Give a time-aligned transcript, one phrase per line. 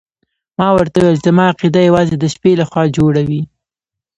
[0.59, 3.41] ما ورته وویل زما عقیده یوازې د شپې لخوا جوړه وي.